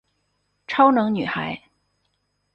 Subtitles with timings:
[0.65, 1.61] 超能女孩。